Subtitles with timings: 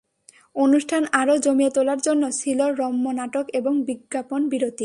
[0.55, 4.79] অনুষ্ঠান আরও জমিয়ে তোলার জন্য ছিল রম্য নাটক এবং বিজ্ঞাপন বিরতি।